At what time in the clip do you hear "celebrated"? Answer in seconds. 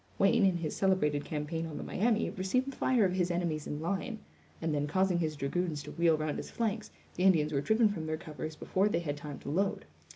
0.75-1.25